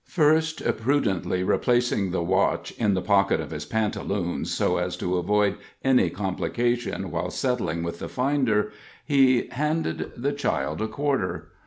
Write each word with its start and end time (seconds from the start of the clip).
First 0.07 0.63
prudently 0.79 1.43
replacing 1.43 2.09
the 2.09 2.23
watch 2.23 2.71
in 2.79 2.95
the 2.95 3.03
pocket 3.03 3.39
of 3.39 3.51
his 3.51 3.65
pantaloons, 3.67 4.51
so 4.51 4.77
as 4.77 4.97
to 4.97 5.17
avoid 5.19 5.57
any 5.83 6.09
complication 6.09 7.11
while 7.11 7.29
settling 7.29 7.83
with 7.83 7.99
the 7.99 8.09
finder, 8.09 8.71
he 9.05 9.47
handed 9.51 10.11
the 10.17 10.33
child 10.33 10.81
a 10.81 10.87
quarter. 10.87 11.51